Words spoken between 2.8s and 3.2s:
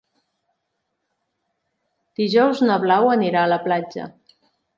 Blau